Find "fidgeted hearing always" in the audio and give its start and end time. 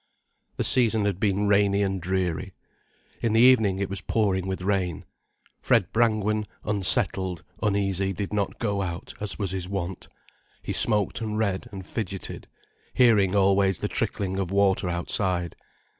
11.85-13.77